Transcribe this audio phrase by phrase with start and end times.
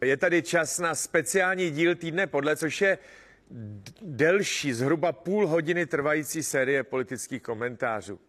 [0.00, 2.98] Je tady čas na speciální díl týdne podle, což je
[4.02, 8.20] delší, zhruba půl hodiny trvající série politických komentářů.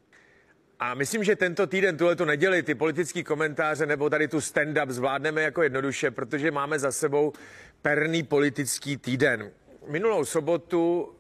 [0.79, 4.89] A myslím, že tento týden, tuhle tu neděli, ty politické komentáře nebo tady tu stand-up
[4.89, 7.33] zvládneme jako jednoduše, protože máme za sebou
[7.81, 9.51] perný politický týden.
[9.87, 11.15] Minulou sobotu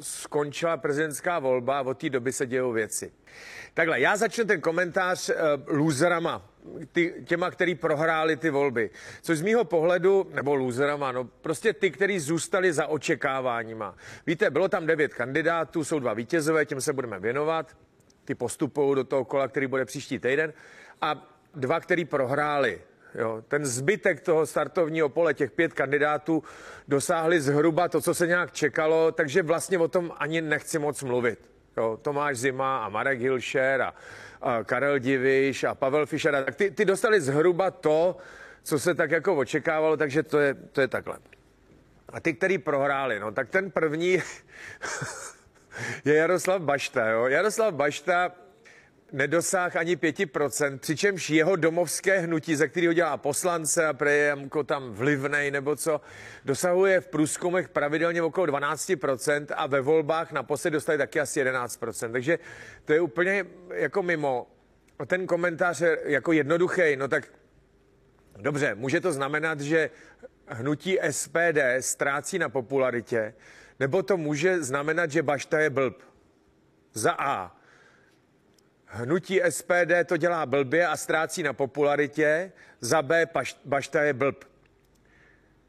[0.00, 3.12] skončila prezidentská volba a od té doby se dějou věci.
[3.74, 5.34] Takhle, já začnu ten komentář uh,
[5.66, 6.49] lůzerama,
[6.92, 8.90] ty, těma, který prohráli ty volby.
[9.22, 13.94] Což z mýho pohledu, nebo lůzerama, no prostě ty, kteří zůstali za očekáváníma.
[14.26, 17.76] Víte, bylo tam devět kandidátů, jsou dva vítězové, těm se budeme věnovat.
[18.24, 20.52] Ty postupují do toho kola, který bude příští týden.
[21.00, 22.80] A dva, který prohráli.
[23.14, 26.42] Jo, ten zbytek toho startovního pole, těch pět kandidátů,
[26.88, 31.50] dosáhli zhruba to, co se nějak čekalo, takže vlastně o tom ani nechci moc mluvit.
[31.76, 33.94] Jo, Tomáš Zima a Marek Hilšer a
[34.64, 38.16] Karel Diviš a Pavel Fischer, tak ty, ty dostali zhruba to,
[38.62, 41.18] co se tak jako očekávalo, takže to je, to je takhle.
[42.08, 44.10] A ty, který prohráli, no tak ten první
[46.04, 47.06] je Jaroslav Bašta.
[47.08, 47.26] Jo?
[47.26, 48.32] Jaroslav Bašta
[49.12, 54.92] nedosáh ani 5%, přičemž jeho domovské hnutí, ze kterého dělá poslance a prej jako tam
[54.92, 56.00] vlivnej nebo co,
[56.44, 62.12] dosahuje v průzkumech pravidelně okolo 12% a ve volbách naposled dostali taky asi 11%.
[62.12, 62.38] Takže
[62.84, 64.46] to je úplně jako mimo.
[65.06, 67.28] Ten komentář je jako jednoduchý, no tak
[68.36, 69.90] dobře, může to znamenat, že
[70.46, 73.34] hnutí SPD ztrácí na popularitě,
[73.80, 76.02] nebo to může znamenat, že Bašta je blb.
[76.92, 77.59] Za A
[78.92, 82.52] Hnutí SPD to dělá blbě a ztrácí na popularitě.
[82.80, 83.26] Za B
[83.64, 84.44] Bašta je blb.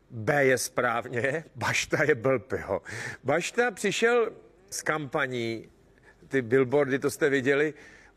[0.09, 2.81] B je správně, Bašta je blb, jo.
[3.23, 4.31] Bašta přišel
[4.69, 5.69] s kampaní,
[6.27, 7.73] ty billboardy, to jste viděli,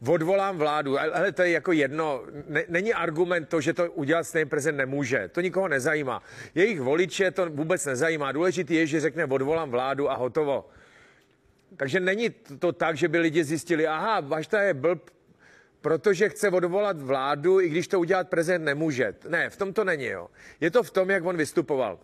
[0.08, 2.22] odvolám vládu, ale to je jako jedno,
[2.68, 6.22] není argument to, že to udělat stejný prezident nemůže, to nikoho nezajímá.
[6.55, 10.68] Jejich voliče to vůbec nezajímá, důležitý je, že řekne odvolám vládu a hotovo.
[11.77, 15.11] Takže není to tak, že by lidi zjistili, aha, Bašta je blb,
[15.80, 19.14] protože chce odvolat vládu, i když to udělat prezident nemůže.
[19.29, 20.29] Ne, v tom to není, jo.
[20.61, 21.98] Je to v tom, jak on vystupoval.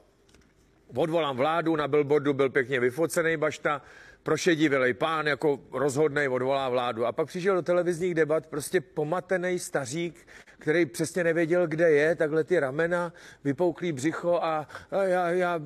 [0.94, 3.82] Odvolám vládu, na billboardu byl pěkně vyfocený Bašta,
[4.22, 7.06] prošedivělej pán, jako rozhodnej, odvolá vládu.
[7.06, 10.26] A pak přišel do televizních debat prostě pomatený stařík,
[10.58, 13.12] který přesně nevěděl, kde je, takhle ty ramena,
[13.44, 15.60] vypouklý břicho a, a já, já,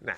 [0.00, 0.16] ne,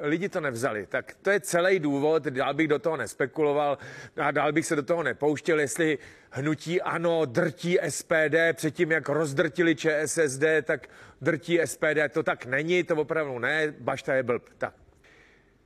[0.00, 0.86] lidi to nevzali.
[0.86, 3.78] Tak to je celý důvod, dál bych do toho nespekuloval
[4.16, 5.98] a dál bych se do toho nepouštěl, jestli
[6.30, 10.88] hnutí ano drtí SPD předtím, jak rozdrtili ČSSD, tak
[11.20, 12.08] drtí SPD.
[12.10, 14.48] To tak není, to opravdu ne, Bašta je blb.
[14.58, 14.74] Tak.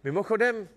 [0.05, 0.69] Mimochodem,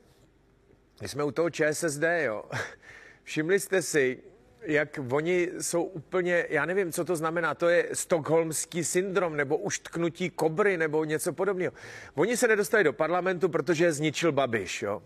[1.01, 2.43] my jsme u toho ČSSD, jo.
[3.23, 4.23] Všimli jste si,
[4.67, 10.29] jak oni jsou úplně, já nevím, co to znamená, to je stokholmský syndrom nebo uštknutí
[10.29, 11.73] kobry nebo něco podobného.
[12.15, 15.03] Oni se nedostali do parlamentu, protože je zničil Babiš, jo.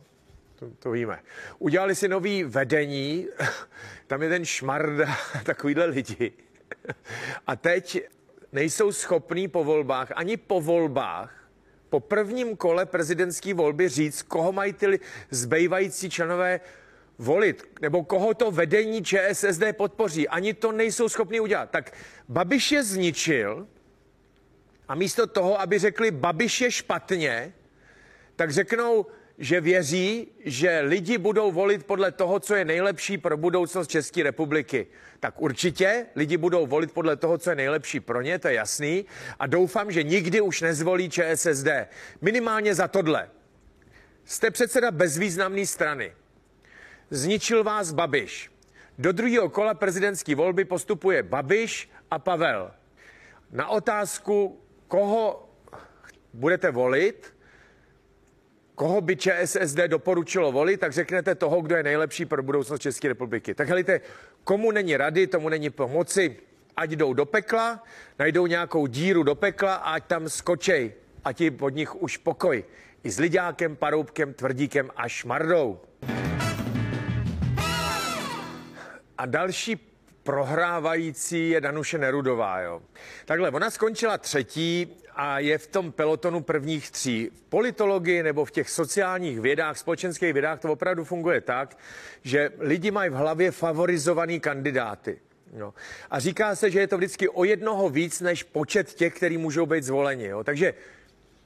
[0.55, 1.19] To, to víme.
[1.59, 3.27] Udělali si nový vedení,
[4.07, 5.05] tam je ten šmarda,
[5.43, 6.31] takovýhle lidi.
[7.47, 8.07] A teď
[8.51, 11.49] nejsou schopní po volbách, ani po volbách,
[11.89, 14.99] po prvním kole prezidentské volby říct, koho mají ty
[15.29, 16.59] zbývající členové
[17.17, 20.27] volit, nebo koho to vedení ČSSD podpoří.
[20.27, 21.69] Ani to nejsou schopni udělat.
[21.69, 21.93] Tak
[22.29, 23.67] Babiš je zničil
[24.87, 27.53] a místo toho, aby řekli Babiš je špatně,
[28.35, 29.05] tak řeknou,
[29.37, 34.87] že věří, že lidi budou volit podle toho, co je nejlepší pro budoucnost České republiky.
[35.19, 39.05] Tak určitě lidi budou volit podle toho, co je nejlepší pro ně, to je jasný.
[39.39, 41.67] A doufám, že nikdy už nezvolí ČSSD.
[42.21, 43.29] Minimálně za tohle.
[44.25, 46.13] Jste předseda bezvýznamné strany.
[47.11, 48.47] Zničil vás Babiš.
[48.95, 52.71] Do druhého kola prezidentské volby postupuje Babiš a Pavel.
[53.51, 54.55] Na otázku,
[54.87, 55.49] koho
[56.33, 57.35] budete volit,
[58.75, 63.55] koho by ČSSD doporučilo volit, tak řeknete toho, kdo je nejlepší pro budoucnost České republiky.
[63.55, 64.01] Tak helejte,
[64.43, 66.39] komu není rady, tomu není pomoci,
[66.77, 67.83] ať jdou do pekla,
[68.19, 70.93] najdou nějakou díru do pekla a ať tam skočej.
[71.23, 72.63] Ať je od nich už pokoj.
[73.03, 75.90] I s lidákem, paroubkem, tvrdíkem a šmardou.
[79.21, 79.75] A další
[80.23, 82.59] prohrávající je Danuše Nerudová.
[82.59, 82.81] Jo.
[83.25, 87.29] Takhle, ona skončila třetí a je v tom pelotonu prvních tří.
[87.35, 91.77] V politologii nebo v těch sociálních vědách, společenských vědách to opravdu funguje tak,
[92.23, 95.19] že lidi mají v hlavě favorizovaný kandidáty.
[95.53, 95.73] No.
[96.11, 99.65] A říká se, že je to vždycky o jednoho víc než počet těch, kteří můžou
[99.65, 100.25] být zvoleni.
[100.25, 100.43] Jo.
[100.43, 100.73] Takže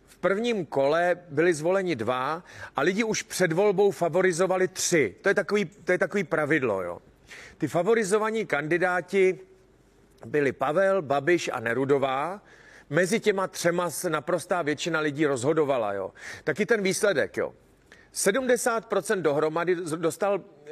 [0.07, 2.43] v prvním kole byli zvoleni dva
[2.75, 5.15] a lidi už před volbou favorizovali tři.
[5.21, 6.83] To je takový, to je takový pravidlo.
[6.83, 6.99] Jo.
[7.57, 9.39] Ty favorizovaní kandidáti
[10.25, 12.41] byli Pavel, Babiš a Nerudová.
[12.89, 16.13] mezi těma třema se naprostá většina lidí rozhodovala, jo.
[16.43, 17.53] Taky ten výsledek, jo.
[18.13, 20.71] 70% dohromady dostal eh,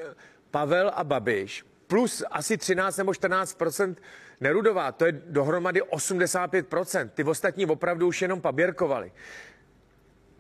[0.52, 3.96] Pavel a Babiš, plus asi 13 nebo 14%
[4.42, 9.12] Nerudová, to je dohromady 85% Ty ostatní opravdu už jenom paběrkovali.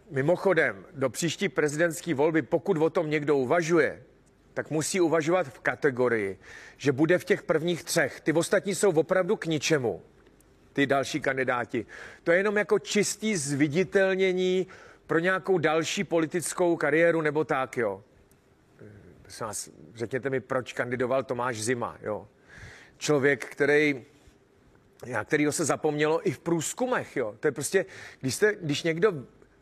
[0.10, 4.04] Mimochodem, do příští prezidentské volby, pokud o tom někdo uvažuje,
[4.54, 6.40] tak musí uvažovat v kategorii,
[6.78, 8.22] že bude v těch prvních třech.
[8.22, 10.02] Ty ostatní jsou opravdu k ničemu,
[10.74, 11.86] ty další kandidáti.
[12.24, 14.68] To je jenom jako čistý zviditelnění
[15.08, 18.04] pro nějakou další politickou kariéru nebo tak, jo.
[19.42, 22.28] Vás, řekněte mi, proč kandidoval Tomáš Zima, jo.
[22.98, 24.06] Člověk, který
[25.06, 27.36] já, kterýho se zapomnělo i v průzkumech, jo.
[27.40, 27.86] To je prostě,
[28.20, 29.14] když, jste, když někdo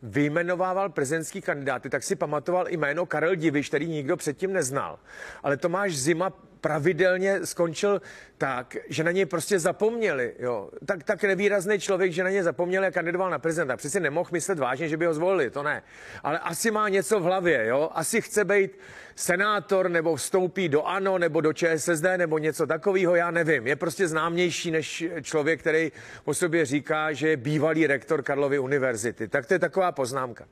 [0.02, 4.98] vyjmenovával prezidentský kandidáty, tak si pamatoval i jméno Karel Diviš, který nikdo předtím neznal.
[5.42, 8.02] Ale Tomáš Zima pravidelně skončil
[8.38, 10.34] tak, že na něj prostě zapomněli.
[10.38, 10.70] Jo.
[10.86, 13.76] Tak, tak nevýrazný člověk, že na něj zapomněli a kandidoval na prezidenta.
[13.76, 15.82] Přeci nemohl myslet vážně, že by ho zvolili, to ne.
[16.22, 17.90] Ale asi má něco v hlavě, jo.
[17.92, 18.78] Asi chce být
[19.14, 23.66] senátor nebo vstoupí do ANO nebo do ČSSD nebo něco takového, já nevím.
[23.66, 25.92] Je prostě známější než člověk, který
[26.24, 29.28] o sobě říká, že je bývalý rektor Karlovy univerzity.
[29.28, 30.44] Tak to je taková poznámka.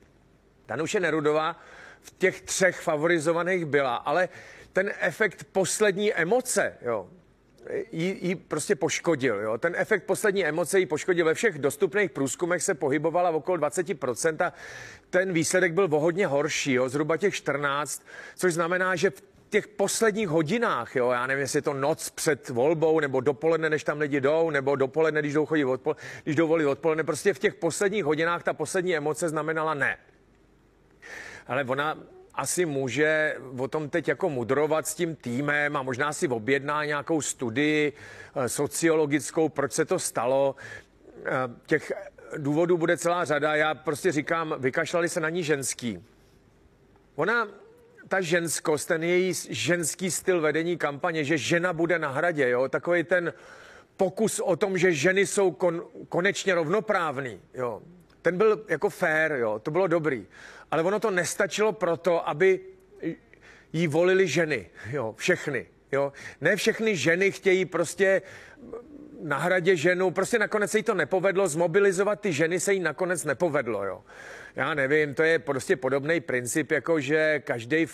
[0.68, 1.56] Danuše Nerudová
[2.00, 4.28] v těch třech favorizovaných byla, ale
[4.72, 7.08] ten efekt poslední emoce, jo,
[7.93, 9.40] jí, jí prostě poškodil.
[9.40, 9.58] Jo.
[9.58, 11.26] Ten efekt poslední emoce jí poškodil.
[11.26, 14.52] Ve všech dostupných průzkumech se pohybovala v okolo 20% a
[15.11, 18.02] ten výsledek byl o hodně horší, jo, zhruba těch 14,
[18.37, 22.49] což znamená, že v těch posledních hodinách, jo, já nevím, jestli je to noc před
[22.49, 26.49] volbou, nebo dopoledne, než tam lidi jdou, nebo dopoledne, když jdou chodit odpol, když jdou
[26.49, 29.99] volit odpoledne, prostě v těch posledních hodinách ta poslední emoce znamenala ne.
[31.46, 31.99] Ale ona
[32.34, 37.20] asi může o tom teď jako mudrovat s tím týmem a možná si objedná nějakou
[37.22, 37.92] studii
[38.36, 40.54] eh, sociologickou, proč se to stalo.
[41.24, 41.30] Eh,
[41.66, 41.92] těch
[42.36, 43.54] důvodů bude celá řada.
[43.54, 46.04] Já prostě říkám, vykašlali se na ní ženský.
[47.14, 47.48] Ona,
[48.08, 53.04] ta ženskost, ten její ženský styl vedení kampaně, že žena bude na hradě, jo, takový
[53.04, 53.32] ten
[53.96, 57.82] pokus o tom, že ženy jsou kon, konečně rovnoprávný, jo,
[58.22, 60.26] ten byl jako fair, jo, to bylo dobrý.
[60.70, 62.61] Ale ono to nestačilo proto, aby
[63.72, 65.67] jí volili ženy, jo, všechny.
[65.93, 66.12] Jo.
[66.40, 68.22] Ne všechny ženy chtějí prostě
[69.22, 73.25] na hradě ženu, prostě nakonec se jí to nepovedlo, zmobilizovat ty ženy se jí nakonec
[73.25, 74.05] nepovedlo, jo.
[74.56, 77.87] Já nevím, to je prostě podobný princip, jako že každý,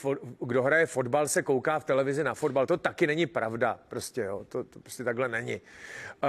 [0.46, 2.66] kdo hraje fotbal, se kouká v televizi na fotbal.
[2.66, 4.46] To taky není pravda, prostě, jo.
[4.48, 5.60] To, to prostě takhle není.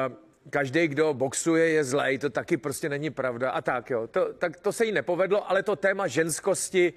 [0.08, 3.52] Uh, každý, kdo boxuje, je zlej, to taky prostě není pravda.
[3.52, 6.94] A tak jo, to, tak to se jí nepovedlo, ale to téma ženskosti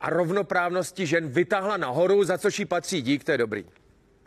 [0.00, 3.64] a rovnoprávnosti žen vytáhla nahoru, za což jí patří dík, to je dobrý.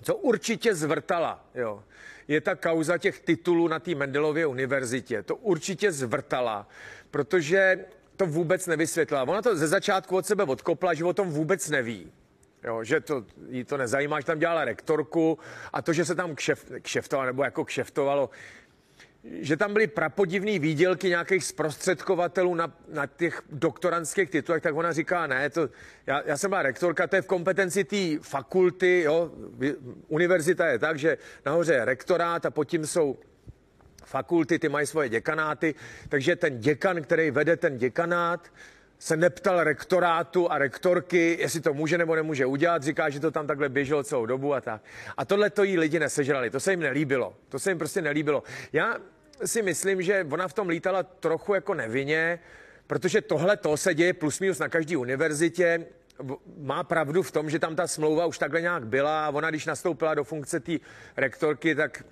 [0.01, 1.84] Co určitě zvrtala, jo,
[2.28, 5.24] je ta kauza těch titulů na té Mendelově univerzitě.
[5.24, 6.68] To určitě zvrtala,
[7.12, 7.86] protože
[8.16, 9.24] to vůbec nevysvětlila.
[9.24, 12.12] Ona to ze začátku od sebe odkopla, že o tom vůbec neví.
[12.63, 15.39] Jo, že to, jí to nezajímá, že tam dělala rektorku
[15.73, 18.29] a to, že se tam kšef, kšeftovalo, nebo jako kšeftovalo,
[19.23, 25.27] že tam byly prapodivné výdělky nějakých zprostředkovatelů na, na těch doktorantských titulech, tak ona říká,
[25.27, 25.69] ne, to,
[26.07, 29.31] já, já jsem byla rektorka, to je v kompetenci té fakulty, jo,
[30.07, 33.18] univerzita je tak, že nahoře je rektorát a pod tím jsou
[34.06, 35.75] fakulty, ty mají svoje děkanáty,
[36.09, 38.51] takže ten děkan, který vede ten děkanát,
[38.99, 42.83] se neptal rektorátu a rektorky, jestli to může nebo nemůže udělat.
[42.83, 44.81] Říká, že to tam takhle běželo celou dobu a tak.
[45.18, 46.49] A tohle to jí lidi nesežrali.
[46.49, 47.35] To se jim nelíbilo.
[47.49, 48.44] To se jim prostě nelíbilo.
[48.73, 48.97] Já
[49.45, 52.39] si myslím, že ona v tom lítala trochu jako nevinně,
[52.87, 55.85] protože tohle to se děje plus minus na každé univerzitě.
[56.57, 59.65] Má pravdu v tom, že tam ta smlouva už takhle nějak byla a ona, když
[59.65, 60.71] nastoupila do funkce té
[61.18, 62.03] rektorky, tak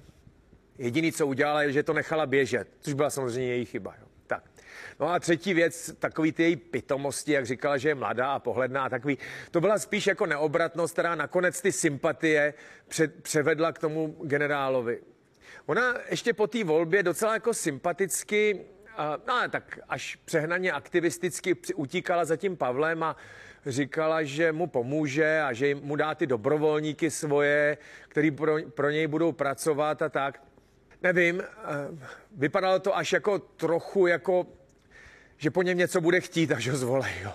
[0.77, 3.95] jediný, co udělala, je, že to nechala běžet, což byla samozřejmě její chyba.
[4.01, 4.06] Jo.
[4.99, 8.89] No a třetí věc, takový ty její pitomosti, jak říkala, že je mladá a pohledná
[8.89, 9.17] takový,
[9.51, 12.53] to byla spíš jako neobratnost, která nakonec ty sympatie
[12.87, 15.01] před, převedla k tomu generálovi.
[15.65, 18.61] Ona ještě po té volbě docela jako sympaticky,
[19.27, 23.15] no tak až přehnaně aktivisticky utíkala za tím Pavlem a
[23.65, 27.77] říkala, že mu pomůže a že mu dá ty dobrovolníky svoje,
[28.07, 30.43] který pro, pro něj budou pracovat a tak.
[31.01, 31.43] Nevím,
[32.31, 34.47] vypadalo to až jako trochu jako
[35.37, 37.13] že po něm něco bude chtít, až ho zvolej.
[37.23, 37.31] Jo.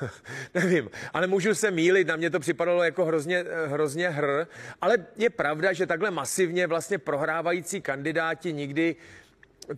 [0.54, 4.46] Nevím, ale můžu se mílit, na mě to připadalo jako hrozně, hrozně hr,
[4.80, 8.96] ale je pravda, že takhle masivně vlastně prohrávající kandidáti nikdy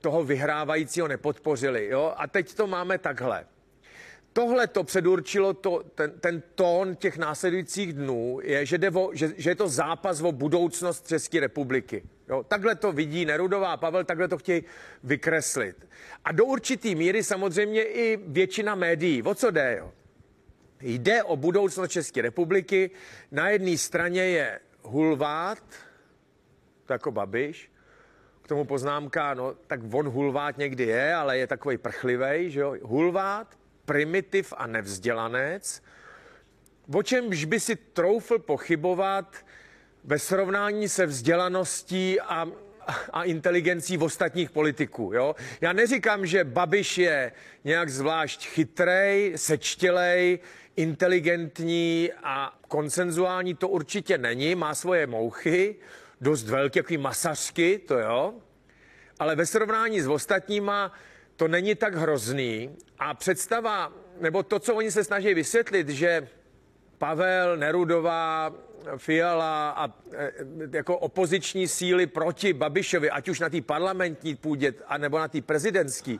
[0.00, 1.86] toho vyhrávajícího nepodpořili.
[1.86, 2.14] Jo?
[2.16, 3.44] A teď to máme takhle.
[4.32, 9.50] Tohle to předurčilo to, ten, ten tón těch následujících dnů, je, že, o, že, že
[9.50, 12.02] je to zápas o budoucnost České republiky.
[12.28, 14.64] Jo, takhle to vidí Nerudová a Pavel, takhle to chtějí
[15.04, 15.88] vykreslit.
[16.24, 19.22] A do určitý míry samozřejmě i většina médií.
[19.22, 19.76] O co jde?
[19.78, 19.92] Jo?
[20.80, 22.90] Jde o budoucnost České republiky.
[23.30, 25.62] Na jedné straně je Hulvát,
[26.86, 27.72] to jako Babiš,
[28.42, 32.76] k tomu poznámka, no tak on Hulvát někdy je, ale je takový prchlivý, že jo.
[32.82, 35.82] Hulvát, primitiv a nevzdělanec,
[36.94, 39.36] o čemž by si troufl pochybovat
[40.04, 42.48] ve srovnání se vzdělaností a,
[43.12, 45.10] a inteligencí v ostatních politiků.
[45.14, 45.34] Jo?
[45.60, 47.32] Já neříkám, že Babiš je
[47.64, 50.38] nějak zvlášť chytrej, sečtělej,
[50.76, 55.76] inteligentní a konsenzuální, to určitě není, má svoje mouchy,
[56.20, 58.34] dost velké, jaký masařky, to jo,
[59.18, 60.92] ale ve srovnání s ostatníma
[61.42, 66.28] to není tak hrozný a představa, nebo to, co oni se snaží vysvětlit, že
[66.98, 68.54] Pavel, Nerudová,
[68.96, 70.32] Fiala a e,
[70.72, 76.16] jako opoziční síly proti Babišovi, ať už na té parlamentní půdě, anebo na té prezidentské,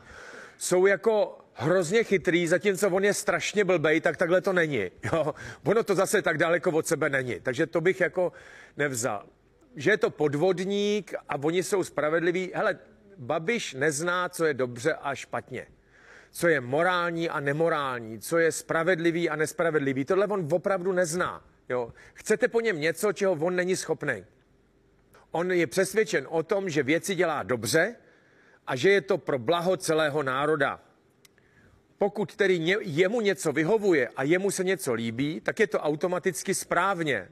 [0.59, 4.91] jsou jako hrozně chytrý, zatímco on je strašně blbej, tak takhle to není.
[5.13, 5.35] Jo?
[5.65, 7.41] Ono to zase tak daleko od sebe není.
[7.43, 8.33] Takže to bych jako
[8.77, 9.27] nevzal.
[9.77, 12.51] Že je to podvodník a oni jsou spravedliví.
[12.55, 12.79] Hele,
[13.17, 15.67] Babiš nezná, co je dobře a špatně.
[16.31, 20.05] Co je morální a nemorální, co je spravedlivý a nespravedlivý.
[20.05, 21.45] Tohle on opravdu nezná.
[21.69, 21.93] Jo?
[22.15, 24.25] Chcete po něm něco, čeho on není schopný.
[25.31, 27.97] On je přesvědčen o tom, že věci dělá dobře
[28.67, 30.81] a že je to pro blaho celého národa.
[31.99, 37.29] Pokud tedy jemu něco vyhovuje a jemu se něco líbí, tak je to automaticky správně.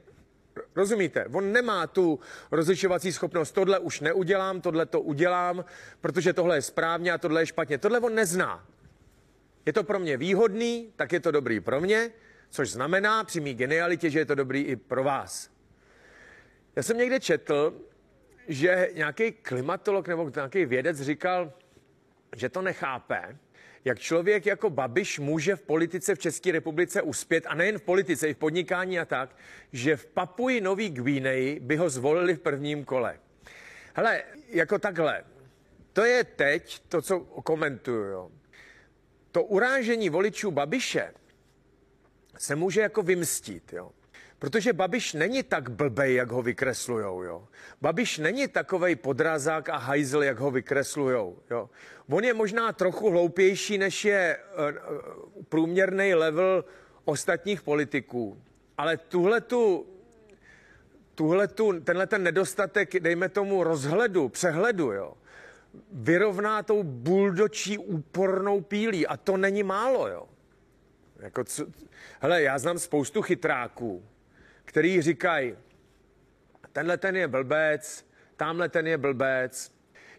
[0.75, 1.25] Rozumíte?
[1.33, 2.19] On nemá tu
[2.51, 5.65] rozlišovací schopnost, tohle už neudělám, tohle to udělám,
[6.01, 7.77] protože tohle je správně a tohle je špatně.
[7.77, 8.65] Tohle on nezná.
[9.65, 12.11] Je to pro mě výhodný, tak je to dobrý pro mě,
[12.49, 15.49] což znamená při mý genialitě, že je to dobrý i pro vás.
[16.75, 17.73] Já jsem někde četl,
[18.47, 21.53] že nějaký klimatolog nebo nějaký vědec říkal,
[22.35, 23.37] že to nechápe,
[23.85, 28.29] jak člověk jako Babiš může v politice v České republice uspět, a nejen v politice,
[28.29, 29.35] i v podnikání a tak,
[29.71, 33.19] že v Papuji Nový Gvíneji by ho zvolili v prvním kole.
[33.93, 35.23] Hele, jako takhle,
[35.93, 38.31] to je teď to, co komentuju.
[39.31, 41.13] To urážení voličů Babiše
[42.37, 43.73] se může jako vymstít.
[43.73, 43.91] Jo.
[44.41, 47.47] Protože Babiš není tak blbej, jak ho vykreslujou, jo.
[47.81, 51.69] Babiš není takovej podrazák a hajzl, jak ho vykreslujou, jo.
[52.09, 56.65] On je možná trochu hloupější, než je uh, průměrný level
[57.05, 58.41] ostatních politiků.
[58.77, 59.85] Ale tuhle tu,
[61.15, 65.13] tuhle tu, tenhle ten nedostatek, dejme tomu rozhledu, přehledu, jo,
[65.91, 69.07] vyrovná tou buldočí úpornou pílí.
[69.07, 70.27] A to není málo, jo.
[71.19, 71.65] Jako co,
[72.19, 74.03] hele, já znám spoustu chytráků,
[74.65, 75.55] který říkají,
[76.73, 79.71] tenhle ten je blbec, tamhle ten je blbec,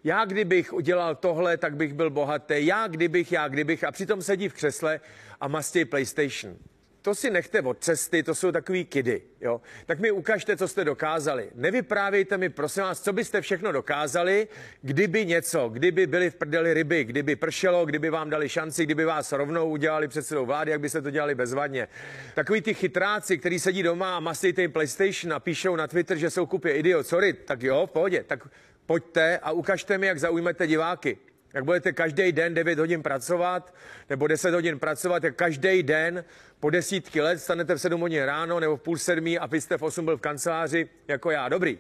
[0.04, 4.49] já kdybych udělal tohle, tak bych byl bohatý, já kdybych, já kdybych, a přitom sedí
[4.49, 5.00] v křesle
[5.40, 6.56] a mastí PlayStation
[7.02, 9.61] to si nechte od cesty, to jsou takový kidy, jo.
[9.87, 11.50] Tak mi ukažte, co jste dokázali.
[11.54, 14.49] Nevyprávějte mi, prosím vás, co byste všechno dokázali,
[14.82, 19.32] kdyby něco, kdyby byly v prdeli ryby, kdyby pršelo, kdyby vám dali šanci, kdyby vás
[19.32, 21.88] rovnou udělali předsedou vlády, jak byste to dělali bezvadně.
[22.35, 26.30] Takový ty chytráci, kteří sedí doma a masí ten PlayStation a píšou na Twitter, že
[26.30, 28.49] jsou kupě idiot, sorry, tak jo, v pohodě, tak
[28.87, 31.18] pojďte a ukažte mi, jak zaujmete diváky.
[31.54, 33.75] Jak budete každý den 9 hodin pracovat,
[34.11, 36.25] nebo 10 hodin pracovat, jak každý den
[36.61, 39.78] po desítky let stanete v 7 hodin ráno nebo v půl sedmí a vy jste
[39.78, 41.49] v 8 byl v kanceláři jako já.
[41.49, 41.78] Dobrý.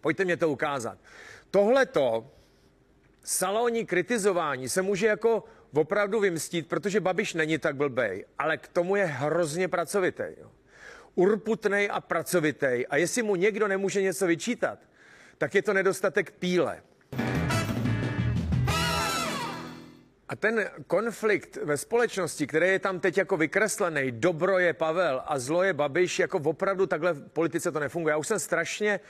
[0.00, 0.98] Pojďte mě to ukázat.
[1.50, 2.30] Tohleto
[3.24, 8.96] salonní kritizování se může jako opravdu vymstít, protože Babiš není tak blbej, ale k tomu
[8.96, 10.24] je hrozně pracovitý.
[11.14, 12.86] Urputnej a pracovitý.
[12.86, 14.78] A jestli mu někdo nemůže něco vyčítat,
[15.38, 16.82] tak je to nedostatek píle.
[20.34, 25.38] A ten konflikt ve společnosti, který je tam teď jako vykreslený, dobro je Pavel a
[25.38, 28.12] zlo je Babiš, jako opravdu takhle v politice to nefunguje.
[28.12, 29.00] Já už jsem strašně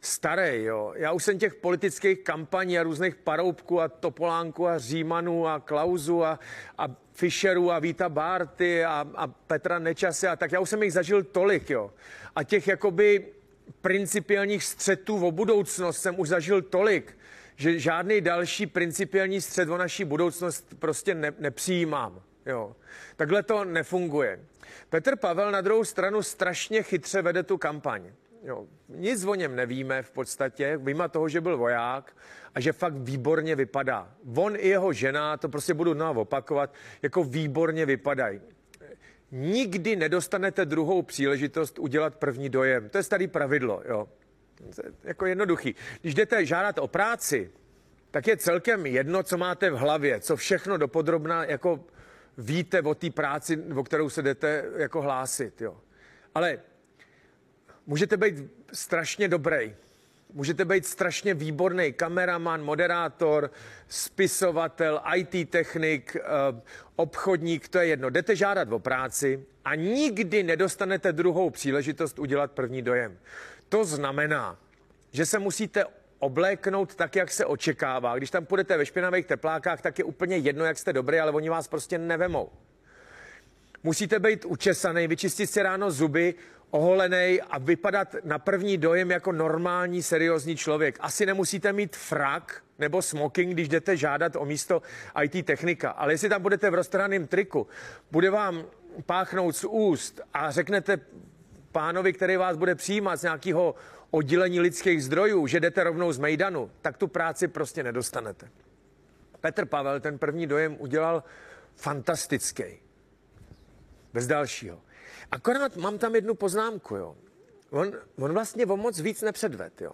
[0.00, 0.92] starý, jo.
[0.96, 6.24] Já už jsem těch politických kampaní a různých paroubků a Topolánků a Římanů a Klauzu
[6.24, 6.40] a,
[6.78, 10.52] a Fischerů a Víta Bárty a, a Petra Nečase a tak.
[10.52, 11.90] Já už jsem jich zažil tolik, jo.
[12.34, 13.26] A těch jakoby
[13.80, 17.15] principiálních střetů o budoucnost jsem už zažil tolik,
[17.56, 22.22] že žádný další principiální střed o naší budoucnost prostě ne, nepřijímám.
[22.46, 22.76] Jo.
[23.16, 24.40] Takhle to nefunguje.
[24.88, 28.12] Petr Pavel na druhou stranu strašně chytře vede tu kampaň.
[28.42, 28.66] Jo.
[28.88, 32.16] Nic o něm nevíme v podstatě, vyjma toho, že byl voják
[32.54, 34.14] a že fakt výborně vypadá.
[34.36, 38.40] On i jeho žena, to prostě budu znovu opakovat, jako výborně vypadají.
[39.30, 42.88] Nikdy nedostanete druhou příležitost udělat první dojem.
[42.88, 44.08] To je starý pravidlo, jo.
[45.04, 45.74] Jako jednoduchý.
[46.00, 47.50] Když jdete žádat o práci,
[48.10, 51.84] tak je celkem jedno, co máte v hlavě, co všechno dopodrobná jako
[52.38, 55.60] víte o té práci, o kterou se jdete jako hlásit.
[55.60, 55.80] Jo.
[56.34, 56.58] Ale
[57.86, 58.34] můžete být
[58.72, 59.74] strašně dobrý,
[60.32, 63.50] můžete být strašně výborný kameraman, moderátor,
[63.88, 66.22] spisovatel, IT technik, eh,
[66.96, 68.10] obchodník, to je jedno.
[68.10, 73.18] Jdete žádat o práci a nikdy nedostanete druhou příležitost udělat první dojem.
[73.68, 74.58] To znamená,
[75.12, 75.84] že se musíte
[76.18, 78.16] obléknout tak, jak se očekává.
[78.16, 81.48] Když tam půjdete ve špinavých teplákách, tak je úplně jedno, jak jste dobrý, ale oni
[81.48, 82.50] vás prostě nevemou.
[83.82, 86.34] Musíte být učesaný, vyčistit si ráno zuby,
[86.70, 90.96] oholený a vypadat na první dojem jako normální, seriózní člověk.
[91.00, 94.82] Asi nemusíte mít frak nebo smoking, když jdete žádat o místo
[95.22, 95.90] IT technika.
[95.90, 97.66] Ale jestli tam budete v roztrhaném triku,
[98.10, 98.64] bude vám
[99.06, 101.00] páchnout z úst a řeknete
[101.76, 103.74] pánovi, který vás bude přijímat z nějakého
[104.10, 108.48] oddělení lidských zdrojů, že jdete rovnou z Mejdanu, tak tu práci prostě nedostanete.
[109.40, 111.24] Petr Pavel ten první dojem udělal
[111.74, 112.64] fantastický.
[114.12, 114.80] Bez dalšího.
[115.30, 117.16] Akorát mám tam jednu poznámku, jo.
[117.70, 119.92] On, on vlastně o moc víc nepředved, jo.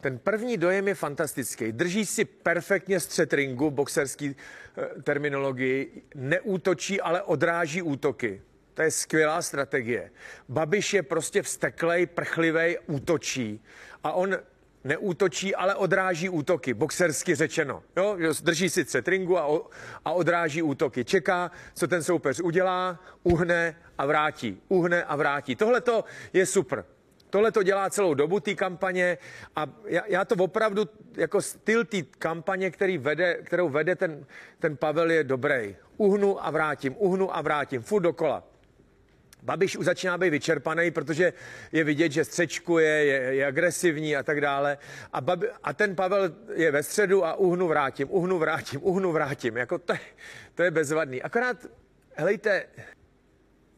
[0.00, 1.72] Ten první dojem je fantastický.
[1.72, 8.42] Drží si perfektně střed ringu, boxerský e, terminologii, neútočí, ale odráží útoky.
[8.74, 10.10] To je skvělá strategie.
[10.48, 13.60] Babiš je prostě vsteklej, prchlivej, útočí.
[14.04, 14.36] A on
[14.84, 17.82] neútočí, ale odráží útoky, boxersky řečeno.
[17.96, 18.16] Jo?
[18.42, 19.60] Drží si cetringu a,
[20.04, 21.04] a odráží útoky.
[21.04, 24.62] Čeká, co ten soupeř udělá, uhne a vrátí.
[24.68, 25.56] Uhne a vrátí.
[25.56, 26.84] Tohle to je super.
[27.30, 29.18] Tohle to dělá celou dobu té kampaně
[29.56, 34.26] a já, já to opravdu, jako styl té kampaně, který vede, kterou vede ten,
[34.58, 35.76] ten Pavel je dobrý.
[35.96, 38.51] Uhnu a vrátím, uhnu a vrátím, furt dokola.
[39.42, 41.32] Babiš už začíná být vyčerpaný, protože
[41.72, 44.78] je vidět, že střečkuje, je, je agresivní a tak dále.
[45.12, 49.56] A, babi, a ten Pavel je ve středu a uhnu vrátím, uhnu vrátím, uhnu vrátím.
[49.56, 49.94] Jako to,
[50.54, 51.22] to je bezvadný.
[51.22, 51.56] Akorát,
[52.14, 52.66] helejte,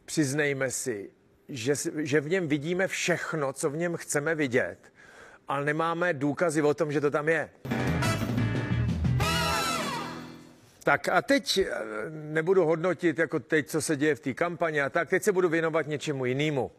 [0.05, 1.11] přiznejme si,
[1.49, 4.77] že, že v něm vidíme všechno, co v něm chceme vidět,
[5.47, 7.49] ale nemáme důkazy o tom, že to tam je.
[10.85, 11.69] Tak a teď eh,
[12.09, 15.49] nebudu hodnotit jako teď, co se děje v té kampani a tak, teď se budu
[15.49, 16.71] věnovat něčemu jinému.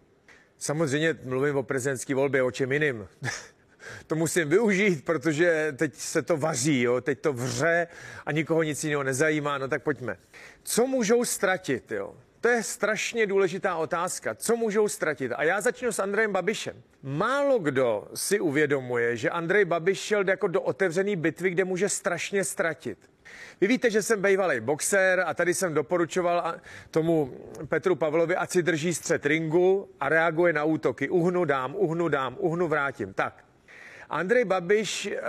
[0.58, 3.08] Samozřejmě mluvím o prezidentské volbě, o čem jiným.
[4.06, 7.00] to musím využít, protože teď se to vaří, jo?
[7.00, 7.86] teď to vře
[8.26, 10.16] a nikoho nic jiného nezajímá, no tak pojďme.
[10.62, 11.92] Co můžou ztratit?
[11.92, 12.14] Jo?
[12.40, 14.34] To je strašně důležitá otázka.
[14.34, 15.32] Co můžou ztratit?
[15.32, 16.82] A já začnu s Andrejem Babišem.
[17.02, 22.44] Málo kdo si uvědomuje, že Andrej Babiš šel jako do otevřené bitvy, kde může strašně
[22.44, 22.98] ztratit.
[23.60, 26.54] Vy víte, že jsem bývalý boxer a tady jsem doporučoval
[26.90, 27.34] tomu
[27.68, 31.08] Petru Pavlovi, ať si drží střed ringu a reaguje na útoky.
[31.08, 33.12] Uhnu dám, uhnu dám, uhnu vrátím.
[33.12, 33.44] Tak.
[34.10, 35.20] Andrej Babiš eh,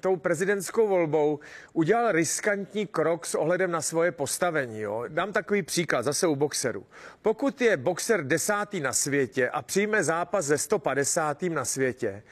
[0.00, 1.38] tou prezidentskou volbou
[1.72, 4.80] udělal riskantní krok s ohledem na svoje postavení.
[4.80, 5.04] Jo.
[5.08, 6.86] Dám takový příklad zase u boxerů.
[7.22, 11.42] Pokud je boxer desátý na světě a přijme zápas ze 150.
[11.42, 12.22] na světě,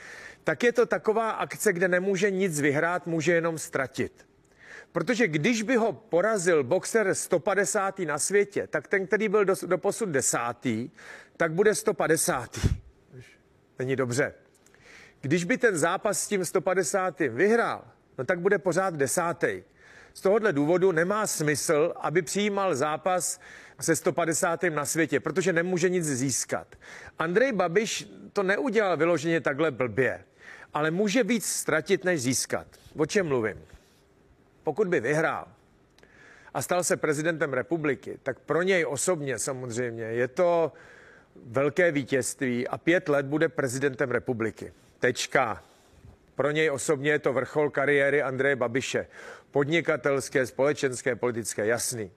[0.45, 4.27] tak je to taková akce, kde nemůže nic vyhrát, může jenom ztratit.
[4.95, 7.99] Protože když by ho porazil boxer 150.
[7.99, 10.91] na světě, tak ten, který byl do, do posud desátý,
[11.37, 12.59] tak bude 150.
[13.79, 14.35] Není dobře.
[15.21, 17.21] Když by ten zápas s tím 150.
[17.21, 17.85] vyhrál,
[18.19, 19.63] no tak bude pořád desátý.
[20.13, 23.41] Z tohohle důvodu nemá smysl, aby přijímal zápas
[23.81, 24.63] se 150.
[24.63, 26.67] na světě, protože nemůže nic získat.
[27.19, 30.25] Andrej Babiš to neudělal vyloženě takhle blbě,
[30.75, 32.67] ale může víc ztratit, než získat.
[32.97, 33.74] O čem mluvím?
[34.65, 35.49] Pokud by vyhrál
[36.55, 40.73] a stal se prezidentem republiky, tak pro něj osobně samozřejmě je to
[41.47, 44.73] velké vítězství a pět let bude prezidentem republiky.
[44.99, 45.65] Tečka.
[46.35, 49.07] Pro něj osobně je to vrchol kariéry Andreje Babiše.
[49.51, 52.11] Podnikatelské, společenské, politické, jasný.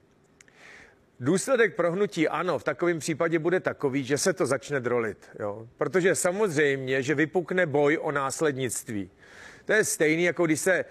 [1.20, 5.30] Důsledek prohnutí ano v takovém případě bude takový, že se to začne drolit.
[5.38, 5.68] Jo?
[5.76, 9.10] Protože samozřejmě, že vypukne boj o následnictví.
[9.64, 10.84] To je stejný, jako když se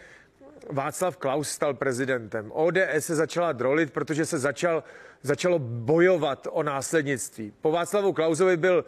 [0.70, 2.52] Václav Klaus stal prezidentem.
[2.54, 4.84] ODS se začala drolit, protože se začal,
[5.22, 7.54] začalo bojovat o následnictví.
[7.62, 8.86] Po Václavu Klausovi byl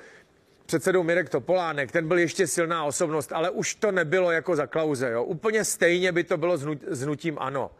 [0.65, 5.09] předsedou Mirek Topolánek, ten byl ještě silná osobnost, ale už to nebylo jako za Klauze.
[5.09, 5.23] Jo.
[5.23, 7.71] Úplně stejně by to bylo s hnutím ANO.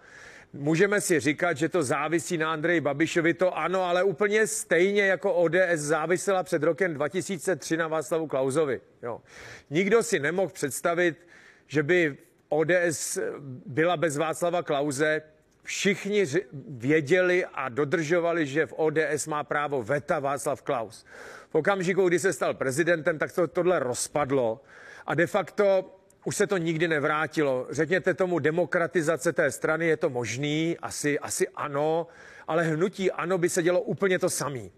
[0.53, 5.33] Můžeme si říkat, že to závisí na Andreji Babišovi, to ano, ale úplně stejně jako
[5.33, 8.81] ODS závisela před rokem 2003 na Václavu Klauzovi.
[9.03, 9.21] Jo.
[9.69, 11.27] Nikdo si nemohl představit,
[11.67, 12.17] že by
[12.49, 13.19] ODS
[13.65, 15.21] byla bez Václava Klauze.
[15.63, 16.25] Všichni
[16.67, 21.05] věděli a dodržovali, že v ODS má právo veta Václav Klaus.
[21.49, 24.61] V okamžiku, kdy se stal prezidentem, tak to tohle rozpadlo
[25.05, 27.67] a de facto už se to nikdy nevrátilo.
[27.69, 32.07] Řekněte tomu demokratizace té strany, je to možný, asi, asi ano,
[32.47, 34.71] ale hnutí ano by se dělo úplně to samý.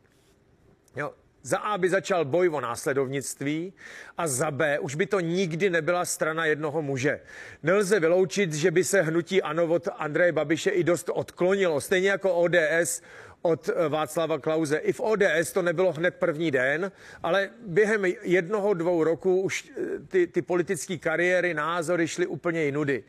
[0.95, 3.73] Jo, za A by začal boj o následovnictví
[4.17, 7.19] a za B už by to nikdy nebyla strana jednoho muže.
[7.63, 12.35] Nelze vyloučit, že by se hnutí ANO od Andreje Babiše i dost odklonilo, stejně jako
[12.35, 13.01] ODS
[13.41, 14.77] od eh, Václava Klauze.
[14.77, 16.91] I v ODS to nebylo hned první den,
[17.23, 23.03] ale během jednoho, dvou roku už eh, ty, ty politické kariéry, názory šly úplně jinudy.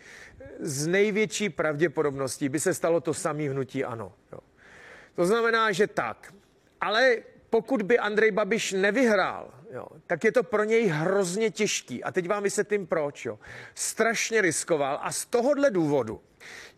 [0.60, 4.12] Z největší pravděpodobností by se stalo to samé hnutí ano.
[4.32, 4.38] Jo.
[5.14, 6.34] To znamená, že tak.
[6.80, 7.16] Ale
[7.52, 12.04] pokud by Andrej Babiš nevyhrál, jo, tak je to pro něj hrozně těžký.
[12.04, 13.24] A teď vám vysvětlím proč.
[13.24, 13.38] Jo.
[13.74, 16.20] Strašně riskoval a z tohohle důvodu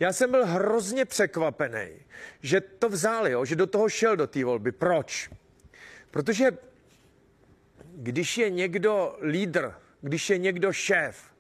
[0.01, 1.89] já jsem byl hrozně překvapený,
[2.43, 4.73] že to vzal, jo, že do toho šel do té volby.
[4.73, 5.31] Proč?
[6.11, 6.51] Protože
[7.85, 11.34] když je někdo lídr, když je někdo šéf,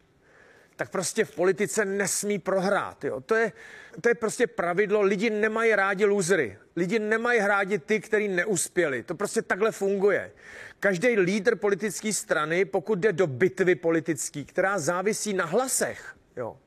[0.76, 3.04] tak prostě v politice nesmí prohrát.
[3.04, 3.20] Jo.
[3.20, 3.52] To, je,
[4.00, 5.00] to je prostě pravidlo.
[5.00, 6.58] Lidi nemají rádi lůzry.
[6.76, 9.02] Lidi nemají rádi ty, kteří neuspěli.
[9.02, 10.32] To prostě takhle funguje.
[10.80, 16.58] Každý lídr politické strany, pokud jde do bitvy politické, která závisí na hlasech, jo,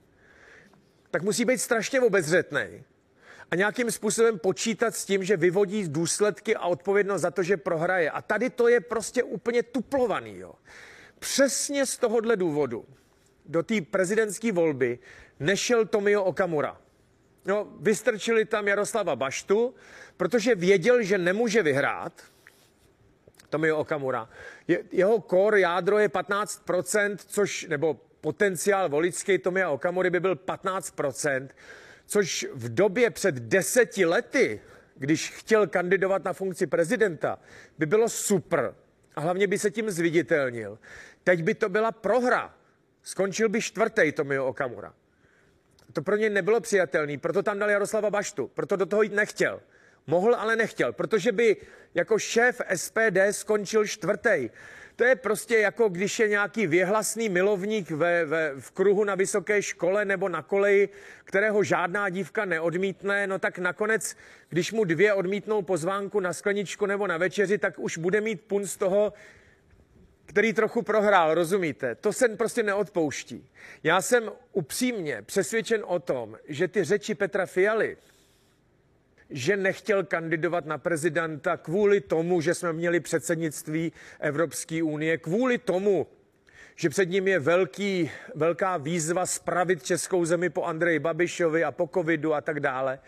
[1.12, 2.84] tak musí být strašně obezřetný
[3.52, 8.12] a nějakým způsobem počítat s tím, že vyvodí důsledky a odpovědnost za to, že prohraje.
[8.12, 10.38] A tady to je prostě úplně tuplovaný.
[10.38, 10.54] Jo.
[11.20, 12.86] Přesně z tohohle důvodu
[13.48, 15.00] do té prezidentské volby
[15.40, 16.78] nešel Tomio Okamura.
[17.46, 19.76] No, vystrčili tam Jaroslava Baštu,
[20.18, 22.24] protože věděl, že nemůže vyhrát.
[23.50, 24.30] Tomio Okamura.
[24.68, 31.48] Je, jeho kor jádro je 15%, což, nebo potenciál voličský Tomia Okamury by byl 15%,
[32.06, 34.62] což v době před deseti lety,
[34.96, 37.40] když chtěl kandidovat na funkci prezidenta,
[37.78, 38.76] by bylo super.
[39.16, 40.80] A hlavně by se tím zviditelnil.
[41.24, 42.57] Teď by to byla prohra.
[43.08, 44.93] Skončil by čtvrtý Tomio Okamura.
[45.93, 49.62] To pro ně nebylo přijatelné, proto tam dal Jaroslava Baštu, proto do toho jít nechtěl.
[50.08, 51.58] Mohl, ale nechtěl, protože by
[51.93, 54.50] jako šéf SPD skončil čtvrtý.
[54.96, 59.62] To je prostě jako když je nějaký věhlasný milovník ve, ve, v kruhu na vysoké
[59.62, 60.89] škole nebo na koleji,
[61.24, 64.15] kterého žádná dívka neodmítne, no tak nakonec,
[64.50, 68.67] když mu dvě odmítnou pozvánku na skleničku nebo na večeři, tak už bude mít pun
[68.67, 69.13] z toho,
[70.28, 71.96] který trochu prohrál, rozumíte?
[71.96, 73.50] To se prostě neodpouští.
[73.84, 77.98] Já jsem upřímně přesvědčen o tom, že ty řeči Petra Fialy,
[79.30, 86.08] že nechtěl kandidovat na prezidenta kvůli tomu, že jsme měli předsednictví Evropské unie, kvůli tomu,
[86.76, 91.90] že před ním je velký, velká výzva spravit českou zemi po Andreji Babišovi a po
[91.94, 93.00] covidu a tak dále,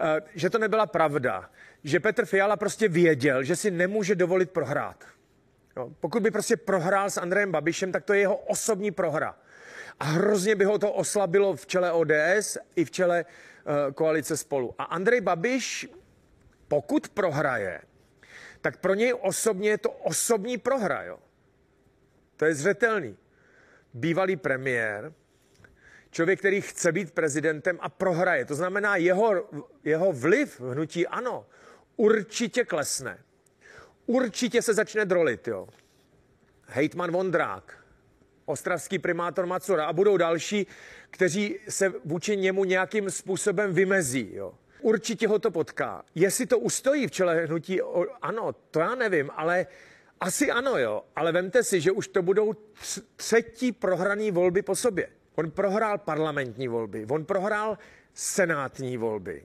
[0.00, 1.50] eh, že to nebyla pravda.
[1.84, 5.04] Že Petr Fiala prostě věděl, že si nemůže dovolit prohrát.
[5.76, 9.36] Jo, pokud by prostě prohrál s Andrejem Babišem, tak to je jeho osobní prohra.
[10.00, 14.74] A hrozně by ho to oslabilo v čele ODS i v čele uh, koalice spolu.
[14.78, 15.88] A Andrej Babiš,
[16.68, 17.80] pokud prohraje,
[18.60, 21.02] tak pro něj osobně je to osobní prohra.
[21.02, 21.18] Jo?
[22.36, 23.16] To je zřetelný.
[23.94, 25.12] Bývalý premiér,
[26.10, 28.44] člověk, který chce být prezidentem a prohraje.
[28.44, 29.48] To znamená, jeho,
[29.84, 31.46] jeho vliv v hnutí ano,
[31.96, 33.18] určitě klesne.
[34.12, 35.48] Určitě se začne drolit.
[35.48, 35.68] Jo.
[36.66, 37.84] Hejtman Vondrák,
[38.44, 40.66] ostravský primátor Macura a budou další,
[41.10, 44.30] kteří se vůči němu nějakým způsobem vymezí.
[44.34, 44.54] Jo.
[44.80, 46.04] Určitě ho to potká.
[46.14, 47.80] Jestli to ustojí v čele hnutí,
[48.22, 49.66] ano, to já nevím, ale
[50.20, 51.04] asi ano, jo.
[51.16, 52.54] Ale vemte si, že už to budou
[53.16, 55.08] třetí prohraný volby po sobě.
[55.34, 57.78] On prohrál parlamentní volby, on prohrál
[58.14, 59.44] senátní volby.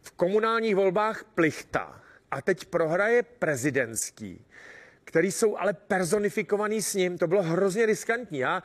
[0.00, 2.02] V komunálních volbách plichta.
[2.30, 4.44] A teď prohraje prezidentský
[5.08, 7.18] který jsou ale personifikovaný s ním.
[7.18, 8.38] To bylo hrozně riskantní.
[8.38, 8.62] Já,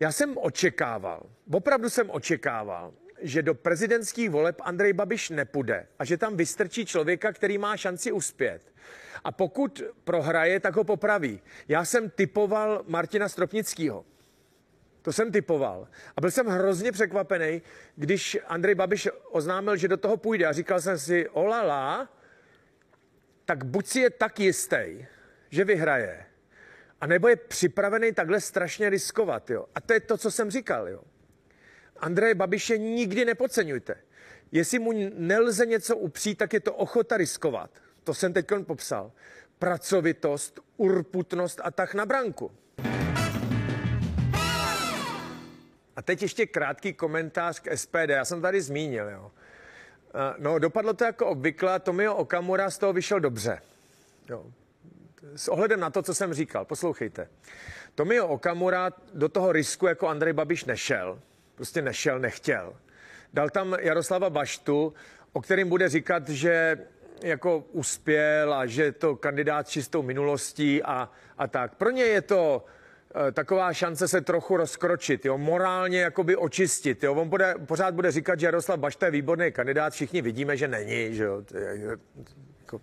[0.00, 6.16] já jsem očekával, opravdu jsem očekával, že do prezidentských voleb Andrej Babiš nepůjde a že
[6.16, 8.72] tam vystrčí člověka, který má šanci uspět.
[9.24, 11.40] A pokud prohraje, tak ho popraví.
[11.68, 14.04] Já jsem typoval Martina Stropnického.
[15.02, 15.88] To jsem typoval.
[16.16, 17.62] A byl jsem hrozně překvapený,
[17.96, 20.46] když Andrej Babiš oznámil, že do toho půjde.
[20.46, 22.08] A říkal jsem si, olala,
[23.44, 25.06] tak buď si je tak jistý,
[25.50, 26.26] že vyhraje.
[27.00, 29.50] A nebo je připravený takhle strašně riskovat.
[29.50, 29.66] Jo.
[29.74, 30.88] A to je to, co jsem říkal.
[30.88, 31.02] Jo.
[31.96, 33.94] Andreje Babiše nikdy nepodceňujte.
[34.52, 37.70] Jestli mu nelze něco upřít, tak je to ochota riskovat.
[38.04, 39.12] To jsem teď popsal.
[39.58, 42.50] Pracovitost, urputnost a tak na branku.
[45.96, 48.08] A teď ještě krátký komentář k SPD.
[48.08, 49.30] Já jsem tady zmínil, jo.
[50.14, 51.80] Eh, no, dopadlo to jako obvykle.
[51.80, 53.60] Tomio Okamura z toho vyšel dobře.
[54.28, 54.46] Jo.
[55.36, 57.28] S ohledem na to, co jsem říkal, poslouchejte.
[57.94, 61.20] Tomio Okamura do toho risku jako Andrej Babiš nešel.
[61.54, 62.76] Prostě nešel, nechtěl.
[63.32, 64.94] Dal tam Jaroslava Baštu,
[65.32, 66.78] o kterým bude říkat, že
[67.22, 71.74] jako uspěl a že je to kandidát s čistou minulostí a, a tak.
[71.74, 72.64] Pro ně je to
[73.32, 77.02] taková šance se trochu rozkročit, jo, morálně jakoby očistit.
[77.02, 77.14] Jo.
[77.14, 81.14] On bude, pořád bude říkat, že Jaroslav Bašta je výborný kandidát, všichni vidíme, že není,
[81.14, 81.42] že jo.
[82.60, 82.80] Jako,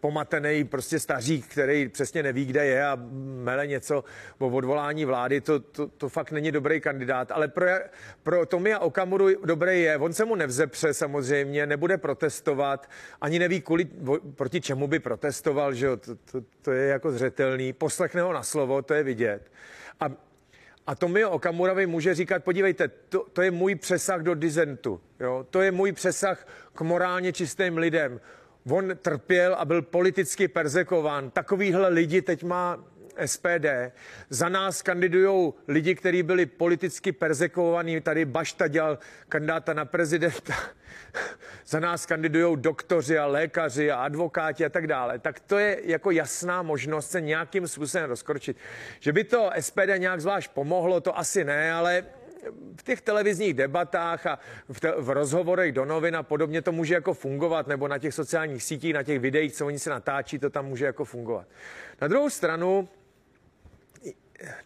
[0.00, 2.98] pomatený prostě stařík, který přesně neví, kde je a
[3.42, 4.04] mele něco
[4.38, 7.30] o odvolání vlády, to, to, to fakt není dobrý kandidát.
[7.30, 7.66] Ale pro,
[8.22, 9.96] pro Tomia Okamuru dobrý je.
[9.96, 13.84] On se mu nevzepře samozřejmě, nebude protestovat, ani neví, kvůli,
[14.34, 15.96] proti čemu by protestoval, že jo?
[15.96, 17.72] To, to, to je jako zřetelný.
[17.72, 19.52] Poslechne ho na slovo, to je vidět.
[20.00, 20.10] A
[20.86, 25.46] a Tomio Okamurovi může říkat, podívejte, to, to je můj přesah do dizentu, jo?
[25.50, 28.20] to je můj přesah k morálně čistým lidem
[28.70, 31.30] on trpěl a byl politicky perzekován.
[31.30, 32.84] Takovýhle lidi teď má
[33.26, 33.66] SPD.
[34.30, 38.00] Za nás kandidují lidi, kteří byli politicky perzekovaní.
[38.00, 38.98] Tady Bašta dělal
[39.28, 40.54] kandidáta na prezidenta.
[41.66, 45.18] Za nás kandidují doktoři a lékaři a advokáti a tak dále.
[45.18, 48.56] Tak to je jako jasná možnost se nějakým způsobem rozkročit.
[49.00, 52.04] Že by to SPD nějak zvlášť pomohlo, to asi ne, ale
[52.76, 54.38] v těch televizních debatách a
[54.72, 58.14] v, te, v rozhovorech do novin a podobně to může jako fungovat, nebo na těch
[58.14, 61.46] sociálních sítích, na těch videích, co oni se natáčí, to tam může jako fungovat.
[62.00, 62.88] Na druhou stranu,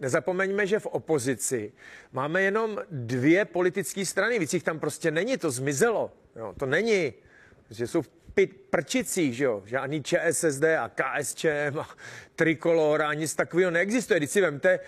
[0.00, 1.72] nezapomeňme, že v opozici
[2.12, 6.12] máme jenom dvě politické strany, víc jich tam prostě není, to zmizelo.
[6.36, 7.12] Jo, to není,
[7.70, 8.10] že jsou v
[8.70, 11.88] prčicích, že jo, žádný ČSSD a KSČM a
[12.36, 14.20] Trikolora, nic takového neexistuje.
[14.20, 14.80] Když si vemte,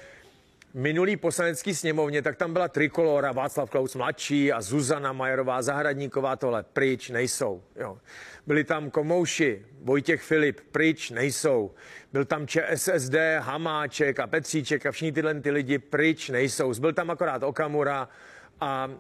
[0.75, 6.63] minulý poslanecký sněmovně, tak tam byla Trikolora, Václav Klaus mladší a Zuzana Majerová Zahradníková, tohle
[6.63, 7.63] pryč nejsou.
[7.77, 7.99] Jo.
[8.47, 11.75] Byli tam Komouši, Vojtěch Filip, pryč nejsou.
[12.13, 16.75] Byl tam ČSSD, Hamáček a Petříček a všichni tyhle ty lidi pryč nejsou.
[16.81, 18.09] Byl tam akorát Okamura
[18.61, 18.95] a uh,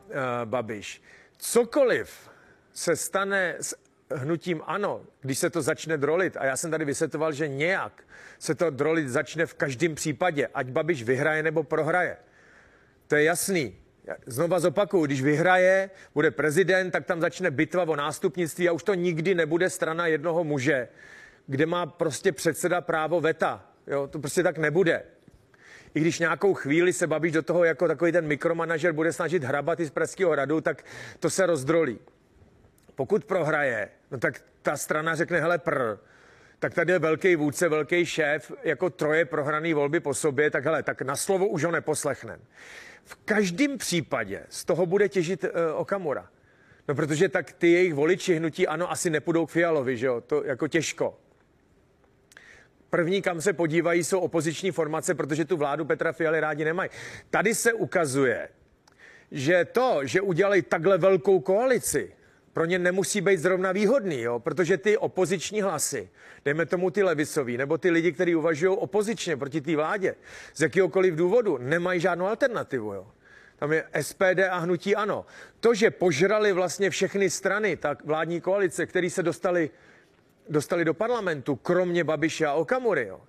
[0.44, 1.02] Babiš.
[1.38, 2.30] Cokoliv
[2.72, 3.76] se stane s
[4.14, 8.02] hnutím ano, když se to začne drolit, a já jsem tady vysvětoval, že nějak
[8.38, 12.16] se to drolit začne v každém případě, ať Babiš vyhraje nebo prohraje.
[13.06, 13.76] To je jasný.
[14.26, 18.94] Znova zopakuju, když vyhraje, bude prezident, tak tam začne bitva o nástupnictví a už to
[18.94, 20.88] nikdy nebude strana jednoho muže,
[21.46, 23.64] kde má prostě předseda právo veta.
[23.86, 25.02] Jo, to prostě tak nebude.
[25.94, 29.80] I když nějakou chvíli se Babiš do toho jako takový ten mikromanažer bude snažit hrabat
[29.80, 30.84] i z Pražského hradu, tak
[31.20, 31.98] to se rozdrolí.
[32.94, 35.96] Pokud prohraje, no tak ta strana řekne, hele pr,
[36.58, 40.82] tak tady je velký vůdce, velký šéf, jako troje prohraný volby po sobě, tak hele,
[40.82, 42.40] tak na slovo už ho neposlechnem.
[43.04, 46.28] V každém případě z toho bude těžit uh, Okamura.
[46.88, 50.44] No protože tak ty jejich voliči hnutí ano asi nepůjdou k Fialovi, že jo, to
[50.44, 51.18] jako těžko.
[52.90, 56.90] První, kam se podívají, jsou opoziční formace, protože tu vládu Petra Fialy rádi nemají.
[57.30, 58.48] Tady se ukazuje,
[59.30, 62.12] že to, že udělali takhle velkou koalici,
[62.52, 64.38] pro ně nemusí být zrovna výhodný, jo?
[64.38, 66.10] protože ty opoziční hlasy,
[66.44, 70.14] dejme tomu ty levicový, nebo ty lidi, kteří uvažují opozičně proti té vládě,
[70.54, 72.92] z jakéhokoliv důvodu, nemají žádnou alternativu.
[72.92, 73.06] Jo?
[73.56, 75.26] Tam je SPD a hnutí ano.
[75.60, 79.70] To, že požrali vlastně všechny strany, tak vládní koalice, které se dostali,
[80.48, 83.20] dostali do parlamentu, kromě Babiše a Okamury, jo?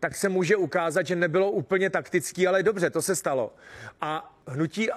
[0.00, 3.54] tak se může ukázat, že nebylo úplně taktický, ale dobře, to se stalo.
[4.00, 4.88] A hnutí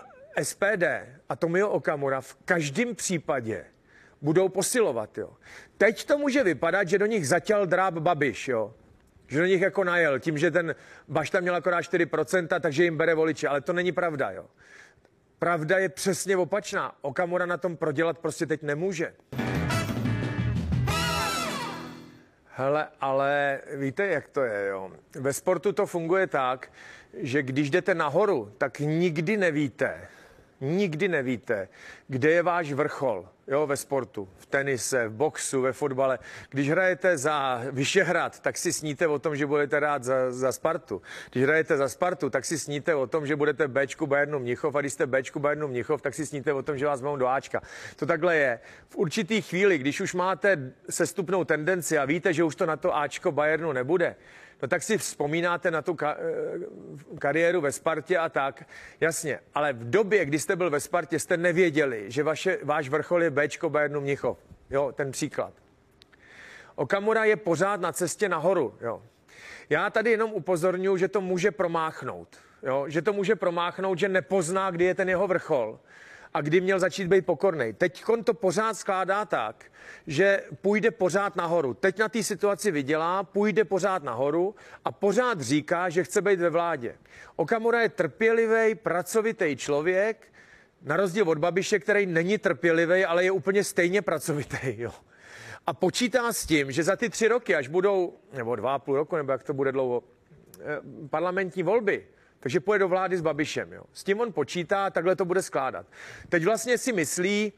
[0.43, 0.83] SPD
[1.29, 3.65] a Tomio Okamura v každém případě
[4.21, 5.17] budou posilovat.
[5.17, 5.33] Jo.
[5.77, 8.73] Teď to může vypadat, že do nich zatěl dráb Babiš, jo.
[9.27, 10.75] že do nich jako najel, tím, že ten
[11.07, 14.31] Bašta měl akorát 4%, takže jim bere voliče, ale to není pravda.
[14.31, 14.45] Jo.
[15.39, 16.95] Pravda je přesně opačná.
[17.01, 19.13] Okamura na tom prodělat prostě teď nemůže.
[22.45, 24.91] Hele, ale víte, jak to je, jo?
[25.15, 26.71] Ve sportu to funguje tak,
[27.13, 30.07] že když jdete nahoru, tak nikdy nevíte,
[30.61, 31.69] nikdy nevíte,
[32.07, 36.19] kde je váš vrchol jo, ve sportu, v tenise, v boxu, ve fotbale.
[36.49, 41.01] Když hrajete za Vyšehrad, tak si sníte o tom, že budete hrát za, za Spartu.
[41.31, 44.81] Když hrajete za Spartu, tak si sníte o tom, že budete Bčku Bayernu Mnichov a
[44.81, 47.61] když jste Bčku Bayernu Mnichov, tak si sníte o tom, že vás mohou do Ačka.
[47.95, 48.59] To takhle je.
[48.89, 52.95] V určitý chvíli, když už máte sestupnou tendenci a víte, že už to na to
[52.97, 54.15] Ačko Bayernu nebude,
[54.61, 56.17] no tak si vzpomínáte na tu ka-
[57.19, 58.67] kariéru ve Spartě a tak.
[58.99, 63.23] Jasně, ale v době, kdy jste byl ve Spartě, jste nevěděli, že vaše, váš vrchol
[63.23, 64.37] je Bčko Bayernu Mnichov.
[64.69, 65.53] Jo, ten příklad.
[66.75, 68.77] Okamura je pořád na cestě nahoru.
[68.81, 69.01] Jo.
[69.69, 72.37] Já tady jenom upozorňuji, že to může promáchnout.
[72.63, 72.85] Jo?
[72.87, 75.79] Že to může promáchnout, že nepozná, kdy je ten jeho vrchol
[76.33, 77.73] a kdy měl začít být pokorný.
[77.73, 79.65] Teď to pořád skládá tak,
[80.07, 81.73] že půjde pořád nahoru.
[81.73, 86.49] Teď na té situaci vydělá, půjde pořád nahoru a pořád říká, že chce být ve
[86.49, 86.95] vládě.
[87.35, 90.27] Okamura je trpělivý, pracovitý člověk,
[90.81, 94.57] na rozdíl od Babiše, který není trpělivý, ale je úplně stejně pracovitý.
[94.63, 94.91] Jo.
[95.67, 98.95] A počítá s tím, že za ty tři roky, až budou, nebo dva a půl
[98.95, 100.03] roku, nebo jak to bude dlouho,
[100.59, 102.05] eh, parlamentní volby,
[102.39, 103.73] takže půjde do vlády s Babišem.
[103.73, 103.83] Jo.
[103.93, 105.85] S tím on počítá, takhle to bude skládat.
[106.29, 107.53] Teď vlastně si myslí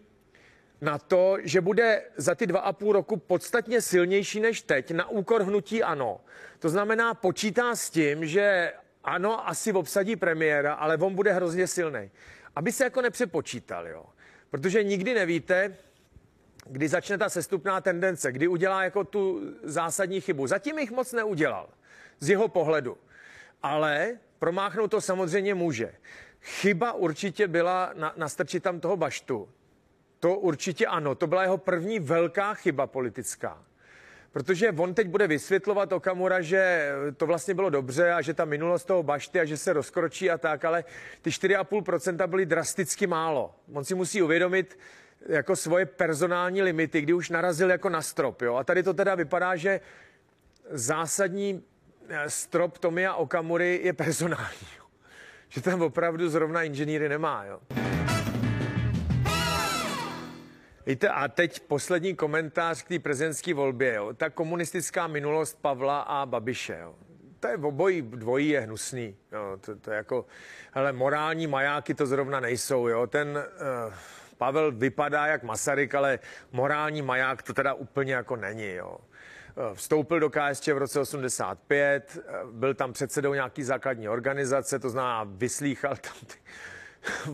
[0.82, 5.10] na to, že bude za ty dva a půl roku podstatně silnější než teď na
[5.10, 6.22] úkor hnutí ano.
[6.60, 12.12] To znamená, počítá s tím, že ano, asi obsadí premiéra, ale on bude hrozně silný.
[12.56, 14.06] Aby se jako nepřepočítal, jo.
[14.50, 15.78] Protože nikdy nevíte,
[16.66, 20.48] kdy začne ta sestupná tendence, kdy udělá jako tu zásadní chybu.
[20.48, 21.70] Zatím jich moc neudělal,
[22.20, 22.98] z jeho pohledu.
[23.64, 25.94] Ale promáchnout to samozřejmě může.
[26.42, 29.50] Chyba určitě byla na, nastrčit tam toho baštu.
[30.20, 33.64] To určitě ano, to byla jeho první velká chyba politická.
[34.32, 38.86] Protože on teď bude vysvětlovat Okamura, že to vlastně bylo dobře a že ta minulost
[38.86, 40.84] toho bašty a že se rozkročí a tak, ale
[41.22, 43.56] ty 4,5% byly drasticky málo.
[43.74, 44.80] On si musí uvědomit
[45.28, 48.42] jako svoje personální limity, kdy už narazil jako na strop.
[48.42, 48.56] Jo?
[48.56, 49.80] A tady to teda vypadá, že
[50.72, 51.64] zásadní
[52.28, 54.68] strop Tomia Okamury je personální.
[55.50, 57.46] Že tam opravdu zrovna inženýry nemá.
[57.46, 57.60] Jo?
[60.86, 63.94] Víte, a teď poslední komentář k té prezidentské volbě.
[63.94, 64.14] Jo.
[64.14, 66.78] Ta komunistická minulost Pavla a Babiše.
[66.82, 66.96] Jo.
[67.40, 69.16] To je obojí dvojí je hnusný.
[69.32, 69.58] Jo.
[69.62, 70.26] To, to je jako,
[70.72, 72.88] hele, morální majáky to zrovna nejsou.
[72.88, 73.08] Jo.
[73.08, 73.28] Ten
[73.88, 73.94] uh,
[74.38, 76.20] Pavel vypadá jak Masaryk, ale
[76.52, 78.74] morální maják to teda úplně jako není.
[78.74, 78.98] Jo.
[79.58, 84.90] Eh, vstoupil do KSČ v roce 85, eh, byl tam předsedou nějaký základní organizace, to
[84.90, 86.38] znamená vyslýchal tam ty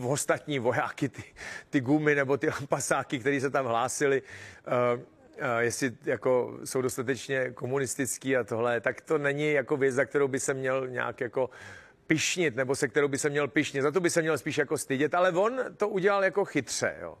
[0.08, 1.22] ostatní vojáky, ty,
[1.70, 7.50] ty gumy nebo ty pasáky, kteří se tam hlásili, uh, uh, jestli jako jsou dostatečně
[7.50, 11.50] komunistický a tohle, tak to není jako věc, za kterou by se měl nějak jako
[12.06, 13.82] pišnit, nebo se kterou by se měl pišnit.
[13.82, 16.96] Za to by se měl spíš jako stydět, ale on to udělal jako chytře.
[17.00, 17.18] Jo.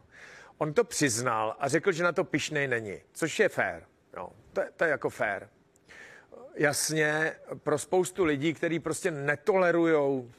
[0.58, 3.82] On to přiznal a řekl, že na to pišnej není, což je fér.
[4.18, 4.28] Jo.
[4.52, 5.48] To, to je jako fér.
[6.54, 10.30] Jasně, pro spoustu lidí, kteří prostě netolerujou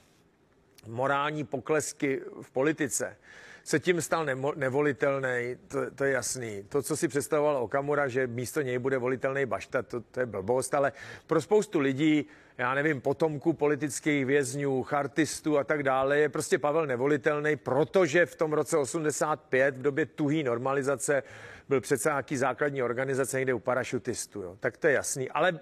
[0.87, 3.17] morální poklesky v politice,
[3.63, 6.63] se tím stal nemo, nevolitelný, to, to je jasný.
[6.69, 10.73] To, co si představoval Okamura, že místo něj bude volitelný Bašta, to, to je blbost,
[10.73, 10.91] ale
[11.27, 12.25] pro spoustu lidí,
[12.59, 18.35] já nevím, potomků politických vězňů, chartistů a tak dále, je prostě Pavel nevolitelný, protože v
[18.35, 21.23] tom roce 85, v době tuhý normalizace,
[21.69, 24.41] byl přece nějaký základní organizace někde u parašutistů.
[24.41, 24.57] Jo.
[24.59, 25.29] Tak to je jasný.
[25.29, 25.59] Ale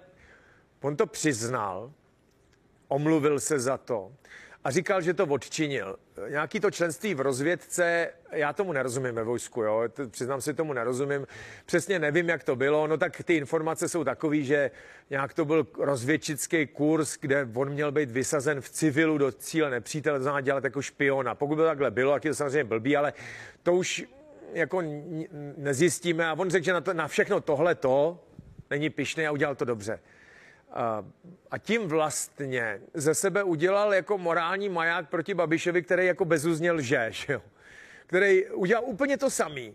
[0.80, 1.92] on to přiznal,
[2.88, 4.12] omluvil se za to
[4.64, 5.96] a říkal, že to odčinil.
[6.28, 9.82] Nějaký to členství v rozvědce, já tomu nerozumím ve vojsku, jo?
[10.10, 11.26] přiznám si tomu nerozumím.
[11.66, 14.70] Přesně nevím, jak to bylo, no tak ty informace jsou takový, že
[15.10, 20.18] nějak to byl rozvědčický kurz, kde on měl být vysazen v civilu do cíle nepřítele,
[20.18, 21.34] to znamená dělat jako špiona.
[21.34, 23.12] Pokud by to takhle bylo, tak je to samozřejmě blbý, ale
[23.62, 24.04] to už
[24.52, 24.82] jako
[25.56, 28.24] nezjistíme a on řekl, že na, to, na všechno tohle to
[28.70, 30.00] není pišný a udělal to dobře.
[31.50, 37.06] A tím vlastně ze sebe udělal jako morální maják proti Babišovi, který jako bezuzně lže,
[37.10, 37.42] že jo?
[38.06, 39.74] který udělal úplně to samý.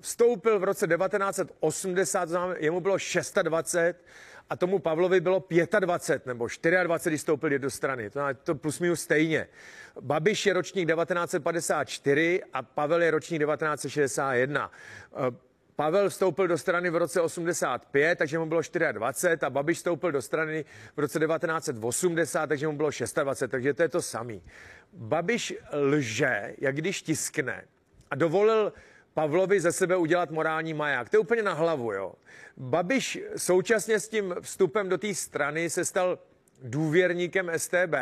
[0.00, 4.04] Vstoupil v roce 1980, znamená, jemu bylo 620
[4.50, 5.44] a tomu Pavlovi bylo
[5.80, 6.48] 25 nebo
[6.82, 8.10] 24, když vstoupil do strany.
[8.10, 9.48] To, to plus minus stejně.
[10.00, 14.70] Babiš je ročník 1954 a Pavel je ročník 1961.
[15.76, 18.60] Pavel vstoupil do strany v roce 85, takže mu bylo
[18.92, 20.64] 24 a Babiš vstoupil do strany
[20.96, 22.90] v roce 1980, takže mu bylo
[23.22, 24.42] 26, takže to je to samý.
[24.92, 27.64] Babiš lže, jak když tiskne
[28.10, 28.72] a dovolil
[29.14, 31.08] Pavlovi ze sebe udělat morální maják.
[31.08, 32.14] To je úplně na hlavu, jo.
[32.56, 36.18] Babiš současně s tím vstupem do té strany se stal
[36.62, 37.94] důvěrníkem STB,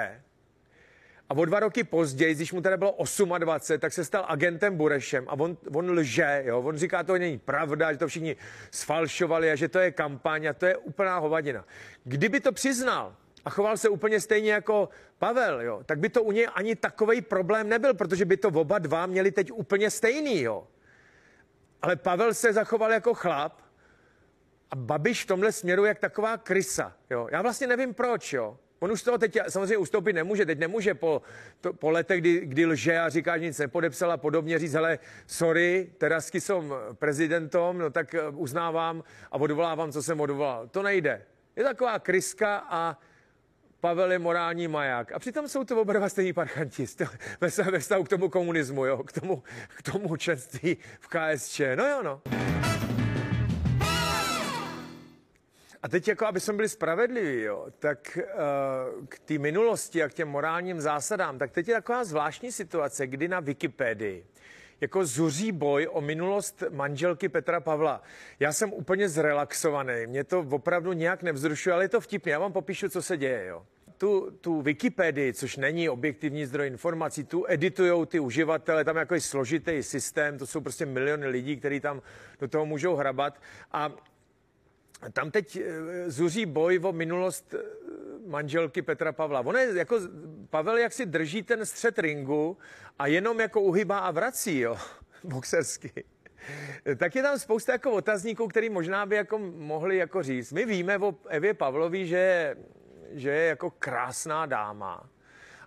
[1.30, 2.96] a o dva roky později, když mu teda bylo
[3.38, 6.60] 28, tak se stal agentem Burešem a on, on lže, jo?
[6.60, 8.36] on říká, to není pravda, že to všichni
[8.70, 11.64] sfalšovali a že to je kampaň a to je úplná hovadina.
[12.04, 14.88] Kdyby to přiznal a choval se úplně stejně jako
[15.18, 18.78] Pavel, jo, tak by to u něj ani takový problém nebyl, protože by to oba
[18.78, 20.42] dva měli teď úplně stejný.
[20.42, 20.66] Jo.
[21.82, 23.62] Ale Pavel se zachoval jako chlap
[24.70, 26.96] A Babiš v tomhle směru jak taková krysa.
[27.10, 27.28] Jo.
[27.30, 28.32] Já vlastně nevím proč.
[28.32, 28.58] Jo.
[28.80, 30.46] On už toho teď samozřejmě ustoupit nemůže.
[30.46, 31.22] Teď nemůže po,
[31.60, 34.98] to, po letech, kdy, kdy lže a říká, že nic nepodepsal a podobně říct, hele,
[35.26, 40.68] sorry, terasky jsou prezidentom, no tak eh, uznávám a odvolávám, co jsem odvolal.
[40.68, 41.22] To nejde.
[41.56, 42.98] Je taková kryska a
[43.80, 45.12] Pavel je morální maják.
[45.12, 46.86] A přitom jsou to oba dva stejní parchanti
[47.70, 49.42] ve vztahu k tomu komunismu, jo, k tomu,
[49.76, 51.60] k tomu členství v KSČ.
[51.74, 52.20] No jo, no.
[55.82, 60.14] A teď, jako aby jsme byli spravedliví, jo, tak uh, k té minulosti a k
[60.14, 64.24] těm morálním zásadám, tak teď je taková zvláštní situace, kdy na Wikipedii
[64.80, 68.02] jako zuří boj o minulost manželky Petra Pavla.
[68.40, 72.32] Já jsem úplně zrelaxovaný, mě to opravdu nějak nevzrušuje, ale je to vtipné.
[72.32, 73.46] Já vám popíšu, co se děje.
[73.46, 73.66] Jo.
[73.98, 79.20] Tu, tu Wikipedii, což není objektivní zdroj informací, tu editují ty uživatele, tam jako je
[79.20, 82.02] složitý systém, to jsou prostě miliony lidí, kteří tam
[82.40, 83.40] do toho můžou hrabat.
[83.72, 83.92] A
[85.12, 87.58] tam teď eh, zuří boj o minulost eh,
[88.26, 89.40] manželky Petra Pavla.
[89.40, 90.00] On je jako,
[90.50, 92.58] Pavel jak si drží ten střed ringu
[92.98, 94.76] a jenom jako uhybá a vrací, jo,
[95.24, 96.04] boxersky.
[96.96, 100.52] Tak je tam spousta jako otazníků, který možná by jako mohli jako říct.
[100.52, 102.56] My víme o Evě Pavlovi, že,
[103.10, 105.10] že je jako krásná dáma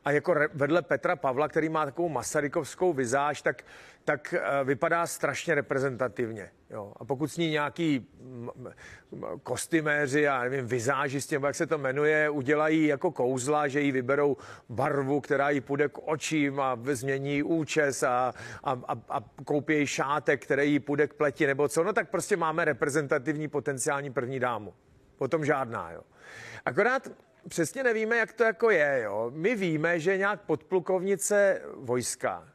[0.05, 3.63] a jako vedle Petra Pavla, který má takovou masarykovskou vizáž, tak,
[4.05, 6.51] tak eh, vypadá strašně reprezentativně.
[6.69, 6.93] Jo.
[6.97, 8.07] A pokud s ní nějaký
[9.43, 14.37] kostyméři a nevím, vizážisti, jak se to jmenuje, udělají jako kouzla, že jí vyberou
[14.69, 18.33] barvu, která jí půjde k očím a změní účes a,
[18.63, 22.37] a, a, a koupí šátek, který jí půjde k pleti nebo co, no tak prostě
[22.37, 24.73] máme reprezentativní potenciální první dámu.
[25.17, 26.01] Potom žádná, jo.
[26.65, 27.07] Akorát
[27.49, 29.01] přesně nevíme, jak to jako je.
[29.03, 29.31] Jo.
[29.35, 32.47] My víme, že nějak podplukovnice vojska,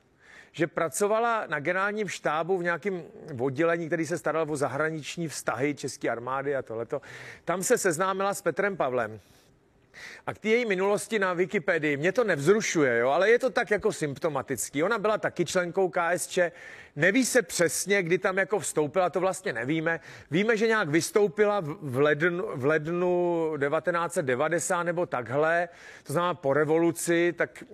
[0.53, 3.03] že pracovala na generálním štábu v nějakém
[3.41, 7.03] oddělení, který se staral o zahraniční vztahy České armády a tohleto.
[7.45, 9.20] Tam se seznámila s Petrem Pavlem.
[10.26, 13.70] A k té její minulosti na Wikipedii, mě to nevzrušuje, jo, ale je to tak
[13.70, 14.82] jako symptomatický.
[14.82, 16.38] Ona byla taky členkou KSČ,
[16.96, 20.01] neví se přesně, kdy tam jako vstoupila, to vlastně nevíme.
[20.30, 25.68] Víme, že nějak vystoupila v lednu, v lednu 1990 nebo takhle,
[26.03, 27.64] to znamená po revoluci, tak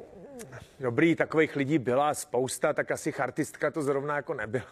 [0.81, 4.65] dobrý, takových lidí byla spousta, tak asi chartistka to zrovna jako nebyla.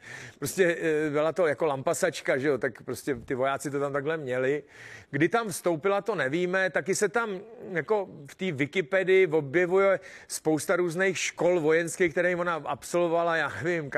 [0.38, 4.16] Prostě eh, byla to jako lampasačka, že jo, tak prostě ty vojáci to tam takhle
[4.16, 4.62] měli.
[5.10, 7.40] Kdy tam vstoupila, to nevíme, taky se tam
[7.72, 13.90] jako v té Wikipedii objevuje spousta různých škol vojenských, které ona absolvovala, já nevím,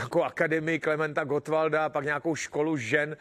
[0.00, 3.16] jako akademii Klementa Gottwalda, pak nějakou školu žen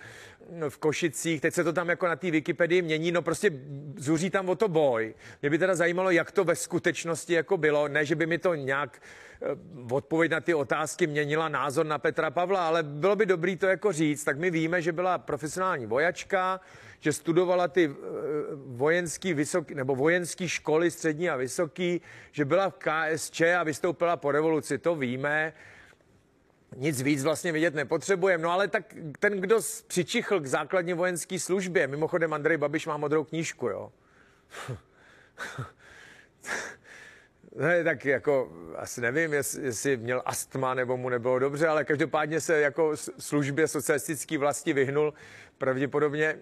[0.70, 3.52] v Košicích, teď se to tam jako na té Wikipedii mění, no prostě
[3.96, 5.14] zuří tam o to boj.
[5.42, 8.56] Mě by teda zajímalo, jak to ve skutečnosti jako bylo, ne, že by mi to
[8.56, 9.02] nějak
[9.42, 9.46] eh,
[9.92, 13.92] odpověď na ty otázky měnila názor na Petra Pavla, ale bylo by dobrý to jako
[13.92, 14.24] říct.
[14.24, 16.60] Tak my víme, že byla profesionální vojačka,
[17.00, 17.96] že studovala ty eh,
[18.66, 24.32] vojenský vysoký, nebo vojenský školy střední a vysoký, že byla v KSČ a vystoupila po
[24.32, 25.54] revoluci, to víme.
[26.76, 28.44] Nic víc vlastně vidět nepotřebujeme.
[28.44, 33.24] No ale tak ten, kdo přičichl k základní vojenské službě, mimochodem Andrej Babiš má modrou
[33.24, 33.92] knížku, jo.
[37.56, 42.60] Ne, tak jako asi nevím, jestli měl astma nebo mu nebylo dobře, ale každopádně se
[42.60, 45.14] jako službě socialistický vlasti vyhnul
[45.58, 46.38] pravděpodobně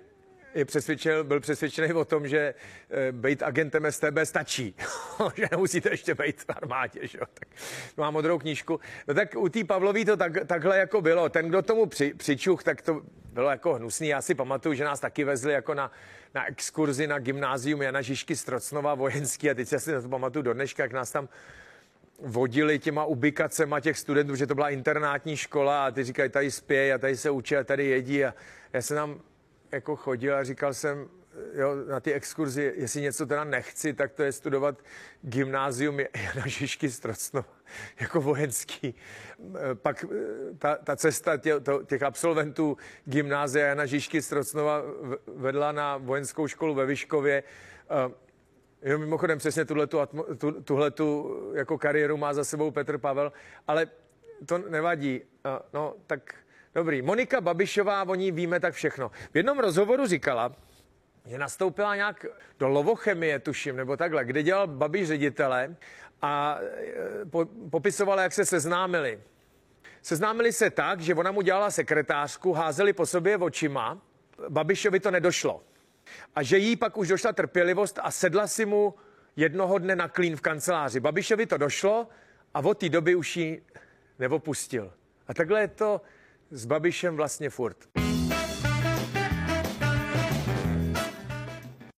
[0.65, 2.53] přesvědčil, byl přesvědčený o tom, že
[2.89, 4.75] e, být agentem STB stačí,
[5.35, 7.25] že nemusíte ještě být v armádě, že jo?
[7.33, 7.47] Tak
[7.97, 8.79] mám modrou knížku.
[9.07, 11.29] No tak u té Pavlový to tak, takhle jako bylo.
[11.29, 13.01] Ten, kdo tomu při, přičuch, tak to
[13.33, 14.07] bylo jako hnusný.
[14.07, 15.91] Já si pamatuju, že nás taky vezli jako na,
[16.35, 20.83] na exkurzi na gymnázium Jana Žižky Strocnova vojenský a teď si to pamatuju do dneška,
[20.83, 21.29] jak nás tam
[22.19, 26.91] vodili těma ubikacema těch studentů, že to byla internátní škola a ty říkají, tady spějí
[26.91, 28.33] a tady se učí a tady jedí a
[28.73, 29.21] já jsem tam
[29.75, 31.09] jako chodil a říkal jsem,
[31.53, 34.83] jo, na ty exkurzi, jestli něco teda nechci, tak to je studovat
[35.21, 37.47] gymnázium Jana Žižky Strocnova
[37.99, 38.95] jako vojenský.
[39.73, 44.81] Pak eh, ta, ta cesta tě, to, těch absolventů gymnázia Jana Žižky Strocnova
[45.27, 47.43] vedla na vojenskou školu ve Vyškově.
[47.89, 49.99] Eh, jo, mimochodem přesně tuhletu,
[50.37, 53.31] tu, tuhletu jako kariéru má za sebou Petr Pavel,
[53.67, 53.87] ale
[54.45, 55.21] to nevadí.
[55.45, 56.44] Eh, no, tak
[56.75, 57.01] Dobrý.
[57.01, 59.11] Monika Babišová, o ní víme tak všechno.
[59.33, 60.51] V jednom rozhovoru říkala,
[61.25, 62.25] že nastoupila nějak
[62.59, 65.75] do lovochemie, tuším, nebo takhle, kde dělal Babiš ředitele
[66.21, 69.19] a e, po, popisovala, jak se seznámili.
[70.01, 74.01] Seznámili se tak, že ona mu dělala sekretářku, házeli po sobě očima,
[74.49, 75.63] Babišovi to nedošlo.
[76.35, 78.93] A že jí pak už došla trpělivost a sedla si mu
[79.35, 80.99] jednoho dne na klín v kanceláři.
[80.99, 82.07] Babišovi to došlo
[82.53, 83.63] a od té doby už ji
[84.19, 84.93] neopustil.
[85.27, 86.01] A takhle je to
[86.55, 87.77] s Babišem vlastně furt.